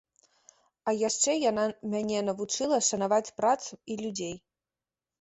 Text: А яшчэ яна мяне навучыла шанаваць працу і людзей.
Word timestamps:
А 0.89 0.93
яшчэ 1.07 1.35
яна 1.51 1.67
мяне 1.93 2.25
навучыла 2.31 2.83
шанаваць 2.91 3.33
працу 3.41 3.71
і 3.91 4.03
людзей. 4.05 4.35